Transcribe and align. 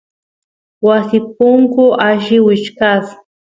wasi 0.85 1.17
punku 1.35 1.85
alli 2.07 2.37
wichkasq 2.45 3.13